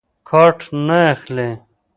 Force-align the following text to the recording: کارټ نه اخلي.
کارټ 0.29 0.59
نه 0.87 0.99
اخلي. 1.13 1.49